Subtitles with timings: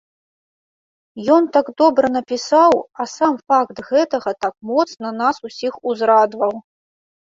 [1.35, 6.61] Ён так добра напісаў, а сам факт гэтага так моцна нас усіх узрадаваў!